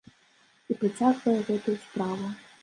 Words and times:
І 0.73 0.77
працягвае 0.83 1.35
гэтую 1.51 1.77
справу. 1.85 2.33